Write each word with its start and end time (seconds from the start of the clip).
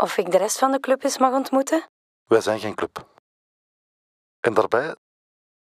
Of 0.00 0.16
ik 0.16 0.30
de 0.30 0.38
rest 0.38 0.58
van 0.58 0.72
de 0.72 0.80
club 0.80 1.02
eens 1.02 1.18
mag 1.18 1.32
ontmoeten? 1.32 1.86
Wij 2.24 2.40
zijn 2.40 2.60
geen 2.60 2.74
club. 2.74 3.06
En 4.40 4.54
daarbij, 4.54 4.96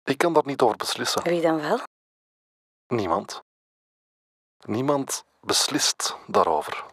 ik 0.04 0.18
kan 0.18 0.32
daar 0.32 0.46
niet 0.46 0.62
over 0.62 0.76
beslissen. 0.76 1.22
Wie 1.22 1.40
dan 1.40 1.60
wel? 1.60 1.78
Niemand. 2.86 3.40
Niemand 4.58 5.24
beslist 5.40 6.16
daarover. 6.26 6.84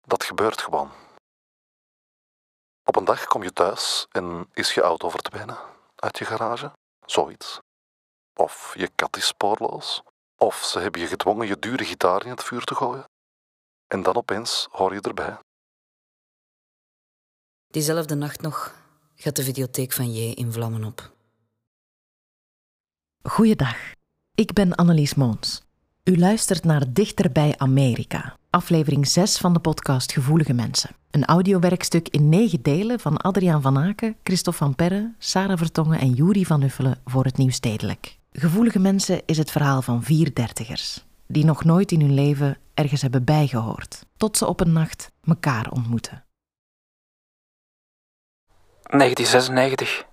Dat 0.00 0.24
gebeurt 0.24 0.60
gewoon. 0.60 0.90
Op 2.84 2.96
een 2.96 3.04
dag 3.04 3.26
kom 3.26 3.42
je 3.42 3.52
thuis 3.52 4.06
en 4.10 4.48
is 4.52 4.74
je 4.74 4.80
auto 4.80 5.10
verdwenen 5.10 5.58
uit 5.94 6.18
je 6.18 6.24
garage. 6.24 6.72
Zoiets. 7.06 7.58
Of 8.34 8.74
je 8.76 8.88
kat 8.88 9.16
is 9.16 9.26
spoorloos. 9.26 10.02
Of 10.36 10.64
ze 10.64 10.78
hebben 10.78 11.00
je 11.00 11.06
gedwongen 11.06 11.46
je 11.46 11.58
dure 11.58 11.84
gitaar 11.84 12.24
in 12.24 12.30
het 12.30 12.42
vuur 12.42 12.64
te 12.64 12.74
gooien. 12.74 13.04
En 13.86 14.02
dan 14.02 14.16
opeens 14.16 14.68
hoor 14.70 14.94
je 14.94 15.00
erbij. 15.00 15.38
Diezelfde 17.70 18.14
nacht 18.14 18.40
nog 18.40 18.74
gaat 19.14 19.36
de 19.36 19.42
videotheek 19.42 19.92
van 19.92 20.12
J 20.12 20.32
in 20.34 20.52
vlammen 20.52 20.84
op. 20.84 21.14
Goeiedag, 23.22 23.76
ik 24.34 24.52
ben 24.52 24.74
Annelies 24.74 25.14
Moons. 25.14 25.64
U 26.04 26.18
luistert 26.18 26.64
naar 26.64 26.92
Dichter 26.92 27.32
bij 27.32 27.54
Amerika, 27.56 28.36
aflevering 28.50 29.06
6 29.06 29.38
van 29.38 29.52
de 29.52 29.58
podcast 29.58 30.12
Gevoelige 30.12 30.52
Mensen. 30.52 30.90
Een 31.10 31.24
audiowerkstuk 31.24 32.08
in 32.08 32.28
negen 32.28 32.62
delen 32.62 33.00
van 33.00 33.16
Adriaan 33.16 33.62
van 33.62 33.78
Aken, 33.78 34.16
Christophe 34.22 34.58
van 34.58 34.74
Perre, 34.74 35.14
Sarah 35.18 35.58
Vertongen 35.58 35.98
en 35.98 36.12
Juri 36.12 36.44
van 36.44 36.62
Uffelen 36.62 37.00
voor 37.04 37.24
het 37.24 37.36
Nieuw 37.36 37.50
Stedelijk. 37.50 38.18
Gevoelige 38.32 38.78
Mensen 38.78 39.22
is 39.24 39.38
het 39.38 39.50
verhaal 39.50 39.82
van 39.82 40.02
vier 40.02 40.34
dertigers, 40.34 41.04
die 41.26 41.44
nog 41.44 41.64
nooit 41.64 41.92
in 41.92 42.00
hun 42.00 42.14
leven 42.14 42.58
ergens 42.74 43.02
hebben 43.02 43.24
bijgehoord, 43.24 44.06
tot 44.16 44.36
ze 44.36 44.46
op 44.46 44.60
een 44.60 44.72
nacht 44.72 45.10
elkaar 45.24 45.70
ontmoeten. 45.70 46.25
1996. 48.86 50.04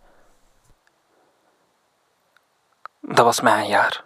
Dat 2.99 3.25
was 3.25 3.41
mijn 3.41 3.67
jaar. 3.67 4.03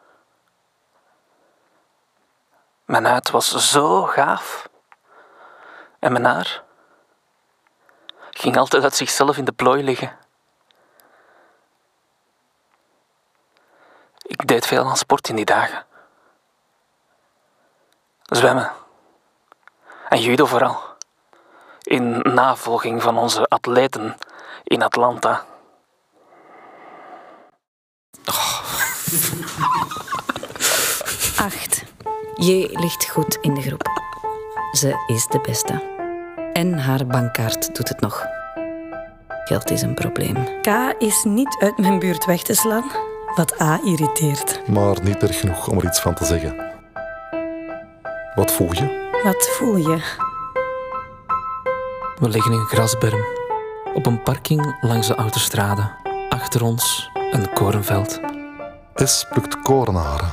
Mijn 2.85 3.05
huid 3.05 3.29
was 3.29 3.71
zo 3.71 4.03
gaaf. 4.03 4.69
En 5.99 6.11
mijn 6.11 6.25
haar 6.25 6.63
ging 8.31 8.57
altijd 8.57 8.83
uit 8.83 8.95
zichzelf 8.95 9.37
in 9.37 9.45
de 9.45 9.51
plooi 9.51 9.83
liggen. 9.83 10.17
Ik 14.21 14.47
deed 14.47 14.65
veel 14.65 14.85
aan 14.85 14.97
sport 14.97 15.29
in 15.29 15.35
die 15.35 15.45
dagen. 15.45 15.85
Zwemmen. 18.23 18.71
En 20.09 20.21
judo 20.21 20.45
vooral. 20.45 20.81
In 21.81 22.19
navolging 22.19 23.01
van 23.01 23.17
onze 23.17 23.45
atleten 23.47 24.17
in 24.67 24.83
Atlanta. 24.83 25.45
Acht. 31.37 31.83
J 32.35 32.67
ligt 32.71 33.09
goed 33.09 33.37
in 33.41 33.53
de 33.53 33.61
groep. 33.61 33.89
Ze 34.71 35.03
is 35.07 35.27
de 35.27 35.39
beste. 35.39 35.95
En 36.53 36.79
haar 36.79 37.05
bankkaart 37.05 37.75
doet 37.75 37.89
het 37.89 38.01
nog. 38.01 38.25
Geld 39.45 39.71
is 39.71 39.81
een 39.81 39.93
probleem. 39.93 40.61
K 40.61 40.95
is 40.97 41.23
niet 41.23 41.57
uit 41.59 41.77
mijn 41.77 41.99
buurt 41.99 42.25
weg 42.25 42.41
te 42.41 42.53
slaan, 42.53 42.91
wat 43.35 43.61
A 43.61 43.79
irriteert. 43.83 44.67
Maar 44.67 45.01
niet 45.01 45.23
erg 45.23 45.39
genoeg 45.39 45.67
om 45.67 45.77
er 45.77 45.85
iets 45.85 45.99
van 45.99 46.13
te 46.13 46.25
zeggen. 46.25 46.75
Wat 48.35 48.51
voel 48.51 48.73
je? 48.73 49.09
Wat 49.23 49.47
voel 49.47 49.75
je? 49.75 50.01
We 52.19 52.29
liggen 52.29 52.51
in 52.51 52.59
een 52.59 52.65
grasberm. 52.65 53.36
Op 53.93 54.05
een 54.05 54.23
parking 54.23 54.75
langs 54.81 55.07
de 55.07 55.15
autostrade. 55.15 55.89
Achter 56.29 56.63
ons 56.63 57.09
een 57.31 57.53
korenveld. 57.53 58.19
S 58.95 59.25
plukt 59.29 59.61
korenharen. 59.61 60.29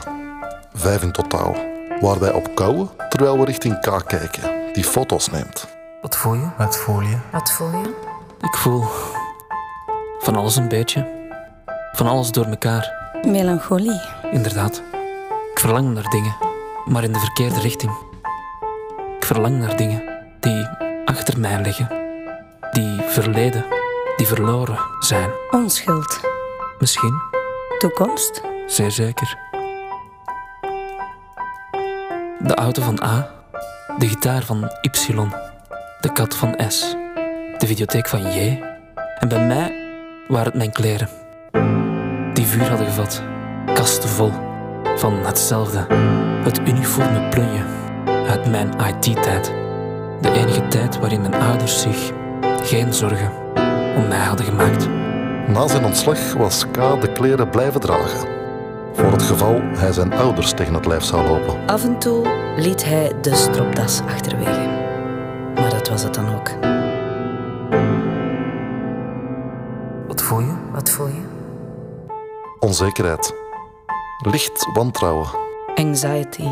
Vijf 0.72 1.02
in 1.02 1.12
totaal. 1.12 1.54
Waar 2.00 2.18
wij 2.18 2.32
op 2.32 2.54
kouwen 2.54 2.88
terwijl 3.08 3.38
we 3.38 3.44
richting 3.44 3.80
K 3.80 4.02
kijken, 4.06 4.72
die 4.72 4.84
foto's 4.84 5.28
neemt. 5.28 5.68
Wat 6.02 6.16
voel 6.16 6.34
je? 6.34 6.48
Wat 6.58 6.76
voel 6.76 7.00
je? 7.00 7.16
Wat 7.32 7.52
voel 7.52 7.70
je? 7.70 7.94
Ik 8.40 8.56
voel 8.56 8.84
van 10.18 10.36
alles 10.36 10.56
een 10.56 10.68
beetje. 10.68 11.06
Van 11.92 12.06
alles 12.06 12.30
door 12.30 12.44
elkaar. 12.44 13.10
Melancholie. 13.26 14.00
Inderdaad. 14.32 14.82
Ik 15.52 15.60
verlang 15.60 15.94
naar 15.94 16.10
dingen, 16.10 16.36
maar 16.84 17.04
in 17.04 17.12
de 17.12 17.18
verkeerde 17.18 17.60
richting. 17.60 17.92
Ik 19.16 19.24
verlang 19.24 19.58
naar 19.58 19.76
dingen 19.76 20.02
die 20.40 20.68
achter 21.04 21.40
mij 21.40 21.60
liggen. 21.60 22.03
Verleden, 23.14 23.64
die 24.16 24.26
verloren 24.26 24.78
zijn. 24.98 25.30
Onschuld. 25.50 26.20
Misschien, 26.78 27.22
Toekomst. 27.78 28.42
zeer 28.66 28.90
zeker. 28.90 29.38
De 32.38 32.54
auto 32.54 32.82
van 32.82 33.02
A, 33.02 33.30
de 33.98 34.08
gitaar 34.08 34.42
van 34.42 34.70
Y, 34.82 34.90
de 36.00 36.12
kat 36.12 36.34
van 36.34 36.54
S, 36.68 36.96
de 37.58 37.66
videotheek 37.66 38.08
van 38.08 38.32
J. 38.32 38.62
En 39.18 39.28
bij 39.28 39.46
mij 39.46 39.72
waren 40.28 40.46
het 40.46 40.54
mijn 40.54 40.72
kleren. 40.72 41.08
Die 42.32 42.46
vuur 42.46 42.68
hadden 42.68 42.86
gevat, 42.86 43.22
kasten 43.74 44.08
vol 44.08 44.32
van 44.96 45.14
hetzelfde, 45.14 45.86
het 46.44 46.58
uniforme 46.58 47.28
plunje 47.28 47.64
uit 48.28 48.50
mijn 48.50 48.68
IT-tijd. 48.68 49.52
De 50.20 50.32
enige 50.32 50.68
tijd 50.68 50.98
waarin 50.98 51.20
mijn 51.20 51.34
ouders 51.34 51.80
zich 51.80 52.22
geen 52.64 52.94
zorgen 52.94 53.32
om 53.96 54.08
mij 54.08 54.24
hadden 54.24 54.46
gemaakt. 54.46 54.88
Na 55.48 55.68
zijn 55.68 55.84
ontslag 55.84 56.32
was 56.32 56.64
K 56.70 57.00
de 57.00 57.12
kleren 57.12 57.50
blijven 57.50 57.80
dragen. 57.80 58.28
Voor 58.92 59.10
het 59.10 59.22
geval 59.22 59.60
hij 59.62 59.92
zijn 59.92 60.12
ouders 60.12 60.52
tegen 60.52 60.74
het 60.74 60.86
lijf 60.86 61.04
zou 61.04 61.28
lopen. 61.28 61.66
Af 61.66 61.84
en 61.84 61.98
toe 61.98 62.28
liet 62.56 62.84
hij 62.84 63.12
de 63.20 63.34
stropdas 63.34 64.00
achterwege. 64.00 64.68
Maar 65.54 65.70
dat 65.70 65.88
was 65.88 66.02
het 66.02 66.14
dan 66.14 66.34
ook. 66.34 66.50
Wat 70.06 70.22
voel 70.22 70.40
je? 70.40 70.54
Wat 70.72 70.90
voel 70.90 71.06
je? 71.06 71.22
Onzekerheid. 72.60 73.34
Licht 74.18 74.68
wantrouwen. 74.72 75.28
Anxiety. 75.74 76.48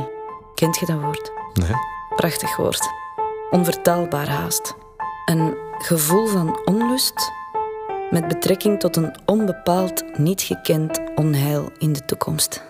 Kent 0.55 0.79
je 0.79 0.87
dat 0.87 1.01
woord? 1.01 1.33
Nee. 1.55 1.71
Prachtig 2.17 2.57
woord. 2.57 2.91
Onvertaalbaar 3.51 4.29
haast. 4.29 4.75
Een 5.25 5.55
gevoel 5.83 6.27
van 6.27 6.61
onlust 6.65 7.33
met 8.11 8.29
betrekking 8.29 8.81
tot 8.81 8.97
een 8.97 9.15
onbepaald, 9.27 10.19
niet 10.19 10.43
gekend 10.43 11.01
onheil 11.15 11.71
in 11.79 11.93
de 11.93 12.05
toekomst. 12.05 12.63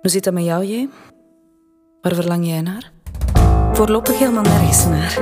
Hoe 0.00 0.10
zit 0.10 0.24
dat 0.24 0.32
met 0.32 0.44
jou, 0.44 0.64
J? 0.64 0.88
Waar 2.00 2.14
verlang 2.14 2.46
jij 2.46 2.60
naar? 2.60 2.92
Voorlopig 3.72 4.18
helemaal 4.18 4.42
nergens 4.42 4.86
naar. 4.86 5.18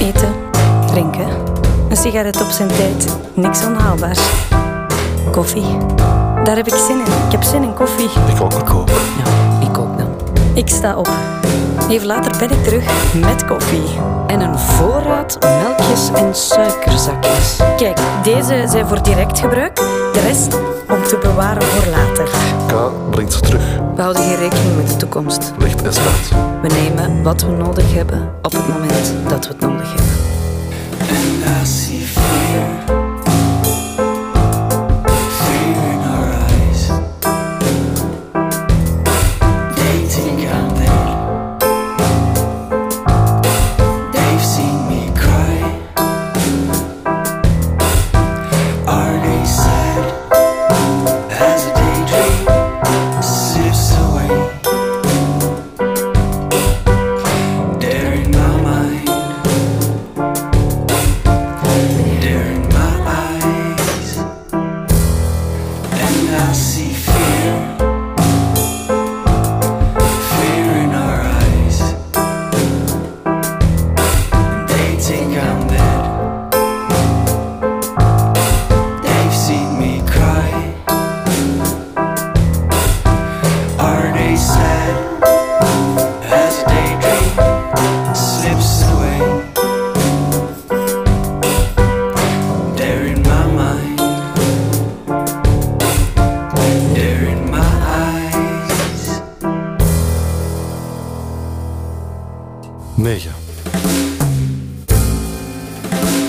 Eten, 0.00 0.34
drinken, 0.86 1.28
een 1.88 1.96
sigaret 1.96 2.40
op 2.40 2.48
zijn 2.48 2.68
tijd, 2.68 3.16
niks 3.34 3.64
onhaalbaars. 3.64 4.44
Koffie, 5.32 5.76
daar 6.44 6.56
heb 6.56 6.66
ik 6.66 6.74
zin 6.74 6.98
in. 6.98 7.26
Ik 7.26 7.32
heb 7.32 7.42
zin 7.42 7.62
in 7.62 7.74
koffie. 7.74 8.08
Ik 8.34 8.40
ook. 8.40 8.52
Ik 8.52 8.70
ook. 8.70 8.88
Ja, 8.88 9.60
ik 9.68 9.78
ook 9.78 9.98
dan. 9.98 10.14
Ik 10.54 10.68
sta 10.68 10.98
op. 10.98 11.08
Even 11.90 12.06
later 12.06 12.38
ben 12.38 12.50
ik 12.50 12.64
terug 12.64 13.14
met 13.14 13.46
koffie. 13.46 13.98
En 14.26 14.40
een 14.40 14.58
voorraad 14.58 15.38
melkjes 15.40 16.10
en 16.14 16.34
suikerzakjes. 16.34 17.56
Kijk, 17.76 17.98
deze 18.22 18.64
zijn 18.68 18.86
voor 18.86 19.02
direct 19.02 19.38
gebruik, 19.38 19.76
de 20.12 20.20
rest 20.26 20.54
om 20.88 21.02
te 21.02 21.18
bewaren 21.22 21.62
voor 21.62 21.90
later. 21.90 22.28
K 22.66 23.10
brengt 23.10 23.32
ze 23.32 23.40
terug. 23.40 23.76
We 23.94 24.02
houden 24.02 24.22
geen 24.22 24.36
rekening 24.36 24.76
met 24.76 24.88
de 24.88 24.96
toekomst. 24.96 25.52
Legt 25.58 25.80
S 25.94 25.98
uit. 25.98 26.28
We 26.62 26.68
nemen 26.68 27.22
wat 27.22 27.42
we 27.42 27.50
nodig 27.50 27.94
hebben 27.94 28.30
op 28.42 28.52
het 28.52 28.68
moment 28.68 29.12
dat 29.28 29.46
we 29.46 29.52
het 29.52 29.60
nodig 29.60 29.94
hebben. 29.94 30.08
I 31.62 32.99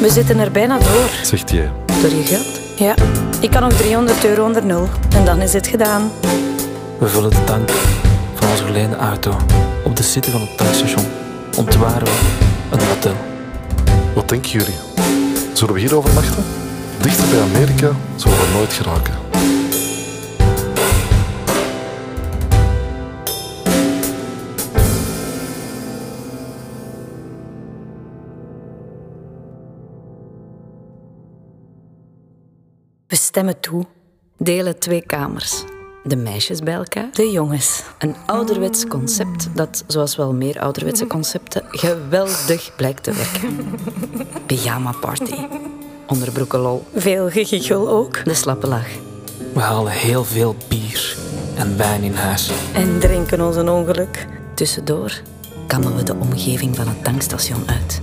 We 0.02 0.10
zitten 0.10 0.40
er 0.40 0.52
bijna 0.52 0.78
door. 0.78 1.10
zegt 1.24 1.52
jij. 1.52 1.72
Door 2.02 2.10
je 2.10 2.24
geld? 2.24 2.60
Ja, 2.76 2.96
ik 3.40 3.52
kan 3.52 3.62
nog 3.62 3.74
300 3.74 4.26
euro 4.26 4.46
onder 4.46 4.66
nul. 4.66 4.88
En 5.16 5.26
dan 5.26 5.42
is 5.42 5.54
het 5.54 5.68
gedaan. 5.68 6.12
We 6.98 7.08
vullen 7.08 7.30
de 7.30 7.44
tank 7.44 7.70
van 8.34 8.50
onze 8.50 8.64
geleende 8.64 8.96
auto 8.96 9.38
op 9.84 9.96
de 9.96 10.04
city 10.04 10.30
van 10.30 10.42
het 10.42 10.58
tankstation. 10.58 11.06
Ontwaren 11.58 12.04
we 12.04 12.20
een 12.72 12.84
hotel. 12.88 13.16
Wat 14.16 14.30
denken 14.30 14.50
jullie? 14.50 14.76
Zullen 15.54 15.74
we 15.74 15.80
hier 15.80 15.96
overnachten? 15.96 16.44
Dichter 17.02 17.28
bij 17.30 17.42
Amerika 17.42 17.90
zullen 18.16 18.38
we 18.38 18.52
nooit 18.54 18.74
geraken. 18.74 19.21
We 33.12 33.18
stemmen 33.18 33.60
toe. 33.60 33.86
Delen 34.38 34.80
twee 34.80 35.02
kamers. 35.06 35.64
De 36.04 36.16
meisjes 36.16 36.60
bij 36.60 36.74
elkaar. 36.74 37.10
De 37.14 37.32
jongens. 37.32 37.84
Een 38.00 38.16
ouderwets 38.26 38.88
concept 38.88 39.56
dat, 39.56 39.84
zoals 39.88 40.16
wel 40.16 40.34
meer 40.34 40.60
ouderwetse 40.60 41.08
concepten, 41.08 41.64
geweldig 41.70 42.76
blijkt 42.76 43.04
te 43.04 43.14
werken. 43.14 43.80
Pyjama 44.46 44.92
party. 44.92 45.36
Onderbroeken 46.08 46.60
lol. 46.60 46.84
Veel 46.96 47.30
gegichel 47.30 47.90
ook. 47.90 48.26
De 48.26 48.34
slappe 48.34 48.68
lach. 48.68 48.88
We 49.54 49.60
halen 49.60 49.92
heel 49.92 50.24
veel 50.24 50.56
bier 50.68 51.18
en 51.56 51.78
wijn 51.78 52.04
in 52.04 52.14
huis. 52.14 52.52
En 52.74 53.00
drinken 53.00 53.42
ons 53.42 53.56
een 53.56 53.70
ongeluk. 53.70 54.28
Tussendoor 54.54 55.22
kammen 55.68 55.96
we 55.96 56.04
de 56.04 56.16
omgeving 56.16 56.76
van 56.76 56.88
het 56.88 57.04
tankstation 57.04 57.64
uit. 57.66 58.02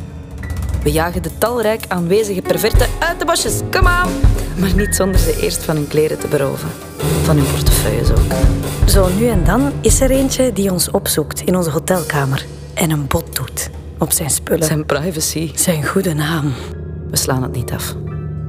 We 0.82 0.92
jagen 0.92 1.22
de 1.22 1.38
talrijk 1.38 1.84
aanwezige 1.88 2.42
perverten 2.42 2.88
uit 2.98 3.18
de 3.18 3.24
bosjes. 3.24 3.60
Kom 3.70 3.86
aan! 3.86 4.10
Maar 4.58 4.74
niet 4.74 4.96
zonder 4.96 5.20
ze 5.20 5.40
eerst 5.40 5.64
van 5.64 5.76
hun 5.76 5.88
kleren 5.88 6.18
te 6.18 6.28
beroven. 6.28 6.68
Van 7.22 7.36
hun 7.36 7.46
portefeuilles 7.46 8.10
ook. 8.10 8.32
Zo 8.86 9.08
nu 9.18 9.26
en 9.26 9.44
dan 9.44 9.72
is 9.80 10.00
er 10.00 10.10
eentje 10.10 10.52
die 10.52 10.72
ons 10.72 10.90
opzoekt 10.90 11.40
in 11.40 11.56
onze 11.56 11.70
hotelkamer. 11.70 12.46
En 12.74 12.90
een 12.90 13.06
bod 13.06 13.36
doet 13.36 13.70
op 13.98 14.12
zijn 14.12 14.30
spullen. 14.30 14.66
Zijn 14.66 14.86
privacy. 14.86 15.50
Zijn 15.54 15.86
goede 15.86 16.14
naam. 16.14 16.52
We 17.10 17.16
slaan 17.16 17.42
het 17.42 17.52
niet 17.52 17.72
af. 17.72 17.94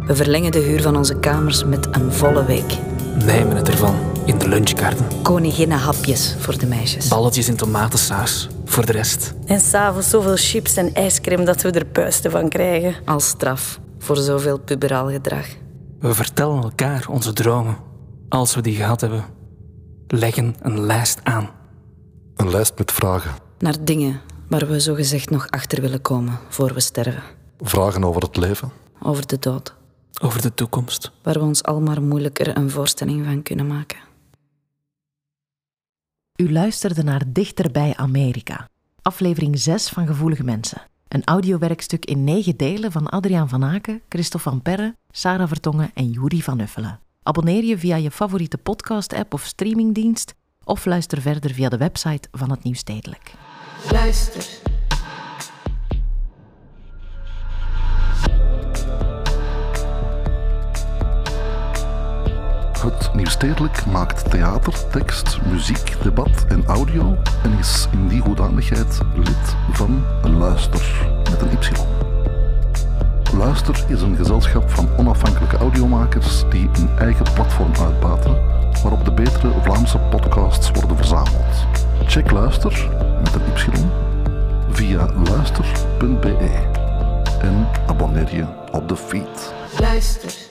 We 0.06 0.16
verlengen 0.16 0.52
de 0.52 0.60
huur 0.60 0.82
van 0.82 0.98
onze 0.98 1.20
kamers 1.20 1.64
met 1.64 1.88
een 1.92 2.14
volle 2.14 2.46
week. 2.46 2.78
Nemen 3.26 3.56
het 3.56 3.70
ervan 3.70 3.96
in 4.26 4.38
de 4.38 4.48
lunchkarten. 4.48 5.06
Koninginnenhapjes 5.22 6.36
voor 6.40 6.58
de 6.58 6.66
meisjes. 6.66 7.08
Balletjes 7.08 7.48
in 7.48 7.56
tomatensaus 7.56 8.48
voor 8.66 8.86
de 8.86 8.92
rest. 8.92 9.34
En 9.46 9.60
s'avonds 9.60 10.10
zoveel 10.10 10.36
chips 10.36 10.76
en 10.76 10.94
ijscream 10.94 11.46
dat 11.46 11.62
we 11.62 11.72
er 11.72 11.86
puisten 11.86 12.32
van 12.32 12.50
krijgen. 12.50 12.96
Als 13.06 13.28
straf 13.28 13.80
voor 14.00 14.18
zoveel 14.18 14.60
puberaal 14.60 15.10
gedrag. 15.10 15.46
We 16.00 16.14
vertellen 16.14 16.64
elkaar 16.64 17.08
onze 17.10 17.34
dromen. 17.34 17.78
Als 18.30 18.56
we 18.56 18.62
die 18.62 18.76
gehad 18.76 19.02
hebben, 19.02 19.26
leggen 20.08 20.56
een 20.62 20.80
lijst 20.80 21.20
aan. 21.24 21.50
Een 22.36 22.50
lijst 22.50 22.78
met 22.78 22.92
vragen. 22.92 23.32
Naar 23.58 23.84
dingen 23.84 24.22
waar 24.48 24.68
we 24.68 24.80
zogezegd 24.80 25.30
nog 25.30 25.50
achter 25.50 25.82
willen 25.82 26.02
komen 26.02 26.40
voor 26.50 26.74
we 26.74 26.80
sterven. 26.80 27.24
Vragen 27.60 28.04
over 28.04 28.22
het 28.22 28.38
leven. 28.38 28.72
Over 29.02 29.28
de 29.28 29.40
dood. 29.40 29.76
Over 30.22 30.42
de 30.42 30.54
toekomst. 30.54 31.12
Waar 31.24 31.34
we 31.34 31.40
ons 31.40 31.64
al 31.64 31.82
maar 31.82 32.02
moeilijker 32.02 32.58
een 32.58 32.70
voorstelling 32.70 33.26
van 33.26 33.44
kunnen 33.44 33.68
maken. 33.68 34.00
U 36.36 36.52
luisterde 36.52 37.04
naar 37.04 37.24
Dichter 37.28 37.72
bij 37.72 37.94
Amerika, 37.96 38.70
aflevering 39.02 39.60
6 39.60 39.90
van 39.90 40.08
Gevoelige 40.08 40.44
Mensen. 40.44 40.82
Een 41.10 41.24
audiowerkstuk 41.24 42.06
in 42.06 42.24
negen 42.24 42.58
delen 42.58 42.92
van 42.92 43.10
Adriaan 43.10 43.50
van 43.50 43.64
Aken, 43.64 44.02
Christophe 44.10 44.50
van 44.50 44.62
Perre, 44.62 44.96
Sarah 45.12 45.48
Vertongen 45.48 45.92
en 45.94 46.10
Juri 46.10 46.42
van 46.42 46.60
Uffelen. 46.60 47.00
Abonneer 47.24 47.64
je 47.64 47.78
via 47.78 47.96
je 47.96 48.12
favoriete 48.12 48.58
podcast-app 48.58 49.34
of 49.34 49.44
streamingdienst 49.44 50.36
of 50.64 50.86
luister 50.86 51.22
verder 51.22 51.54
via 51.54 51.70
de 51.70 51.78
website 51.78 52.28
van 52.32 52.52
het 52.52 52.64
Nieuwstedelijk. 52.64 53.34
Luister. 53.92 54.69
Het 62.90 63.14
Nieuwstedelijk 63.14 63.86
maakt 63.86 64.30
theater, 64.30 64.74
tekst, 64.92 65.40
muziek, 65.52 66.04
debat 66.04 66.46
en 66.48 66.66
audio 66.66 67.18
en 67.44 67.58
is 67.60 67.88
in 67.92 68.08
die 68.08 68.22
hoedanigheid 68.22 68.98
lid 69.16 69.56
van 69.72 70.04
Luister 70.38 71.10
met 71.30 71.42
een 71.42 71.52
Y. 71.52 71.72
Luister 73.38 73.84
is 73.88 74.02
een 74.02 74.16
gezelschap 74.16 74.70
van 74.70 74.90
onafhankelijke 74.98 75.58
audiomakers 75.58 76.44
die 76.50 76.70
een 76.74 76.90
eigen 76.98 77.26
platform 77.34 77.72
uitbaten 77.80 78.38
waarop 78.82 79.06
de 79.06 79.12
betere 79.12 79.52
Vlaamse 79.62 79.98
podcasts 79.98 80.72
worden 80.72 80.98
verzameld. 80.98 81.66
Check 82.06 82.32
Luister 82.32 82.90
met 83.24 83.34
een 83.34 83.74
Y 83.74 83.86
via 84.70 85.08
luister.be 85.24 86.68
en 87.42 87.68
abonneer 87.88 88.36
je 88.36 88.46
op 88.72 88.88
de 88.88 88.96
feed. 88.96 89.54
Luister. 89.80 90.49